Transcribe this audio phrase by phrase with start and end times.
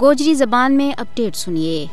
[0.00, 1.86] گوجری زبان میں اپڈیٹ سنیے۔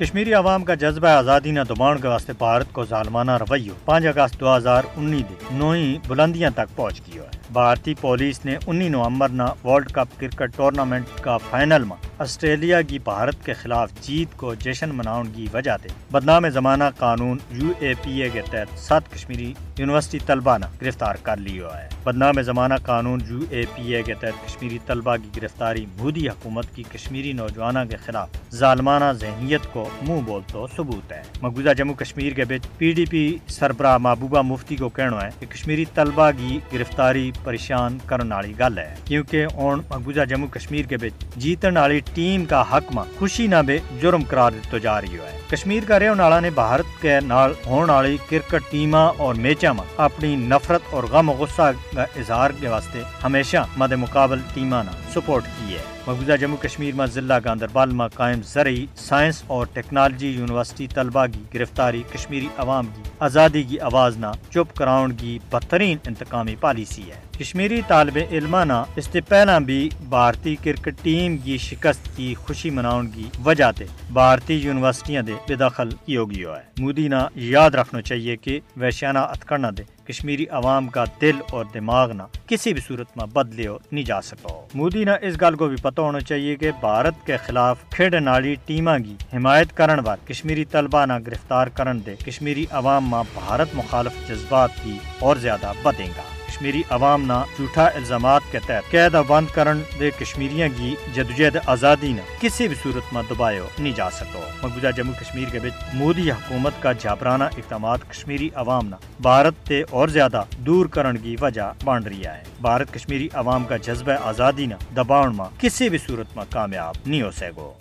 [0.00, 4.40] کشمیری عوام کا جذبہ آزادی نہ دباؤ کے واسطے بھارت کو ظالمانہ رویو پانچ اگست
[4.40, 9.42] دو ہزار انیس نوئی بلندیاں تک پہنچ گیا ہے۔ بھارتی پولیس نے انی نومبر نہ
[9.64, 14.90] ورلڈ کپ کرکٹ ٹورنامنٹ کا فائنل میں آسٹریلیا کی بھارت کے خلاف جیت کو جشن
[14.94, 19.54] مناؤن کی وجہ دے بدنام زمانہ قانون یو اے پی اے کے تحت سات کشمیری
[19.78, 24.02] یونیورسٹی طلبہ نے گرفتار کر لی ہوا ہے۔ بدنام زمانہ قانون یو اے پی اے
[24.02, 29.60] کے تحت کشمیری طلبہ کی گرفتاری مودی حکومت کی کشمیری نوجوانوں کے خلاف ظالمانہ ذہنیت
[29.72, 33.98] کو منہ بول تو ثبوت ہے۔ مقبوضہ جموں کشمیر کے بچ پی ڈی پی سربراہ
[33.98, 38.94] محبوبہ مفتی کو کہنا ہے کہ کشمیری طلبہ کی گرفتاری پریشان کرنے والی گل ہے۔
[39.04, 43.62] کیونکہ ہوں مقبوضہ جموں کشمیر کے بچ جیتن والی ٹیم کا حق ماں خوشی نہ
[43.66, 47.52] بے جرم قرار دیتا جا رہی ہے۔ کشمیر کا رہن والا نے بھارت کے نال
[47.66, 52.50] ہون والی کرکٹ ٹیما اور میچا ماں اپنی نفرت اور غم و غصہ کا اظہار
[52.60, 57.38] کے واسطے ہمیشہ مد مقابل ٹیما نہ سپورٹ کی ہے۔ مقبوضہ جموں کشمیر میں ضلع
[57.44, 63.62] گاندربال میں قائم زرعی سائنس اور ٹیکنالوجی یونیورسٹی طلبہ کی گرفتاری کشمیری عوام کی آزادی
[63.62, 69.08] کی آواز نہ چپ کراؤن کی بدترین انتقامی پالیسی ہے۔ کشمیری طالب علمہ نہ اس
[69.12, 74.54] سے پہلا بھی بھارتی کرکٹ ٹیم کی شکست کی خوشی مناؤن کی وجہ تے بھارتی
[74.54, 79.70] یونیورسٹیاں دے بے دخل کی ہوگی ہے۔ مودی نہ یاد رکھنا چاہیے کہ ویشیانہ اتکڑنا
[79.78, 84.20] دے کشمیری عوام کا دل اور دماغ نہ کسی بھی صورت میں بدلے نہیں جا
[84.22, 88.24] سکو۔ مودی نہ اس گل کو بھی پتہ ہونا چاہیے کہ بھارت کے خلاف کھیڈن
[88.24, 93.22] نالی ٹیما کی حمایت کرن بار کشمیری طلبہ نہ گرفتار کرن دے کشمیری عوام میں
[93.34, 98.90] بھارت مخالف جذبات کی اور زیادہ بدیں گا کشمیری عوام نہ جھوٹا الزامات کے تحت
[98.90, 103.92] قید بند کرن دے کشمیریاں کی جدوجہد آزادی نہ کسی بھی صورت میں دبائے نہیں
[103.96, 108.96] جا سکو۔ مقبوضہ جموں کشمیر کے بچ مودی حکومت کا جابرانہ اقدامات کشمیری عوام نہ
[109.20, 113.76] بھارت تے اور زیادہ دور کرن کی وجہ بن رہی ہے۔ بھارت کشمیری عوام کا
[113.76, 117.72] جذبہ آزادی نہ دباؤ میں کسی بھی صورت میں کامیاب نہیں ہو سکو۔